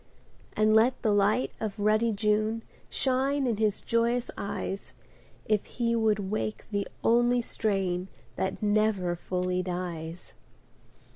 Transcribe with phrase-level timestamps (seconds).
[0.53, 4.93] And let the light of ruddy June Shine in his joyous eyes.
[5.45, 10.33] If he would wake the only strain That never fully dies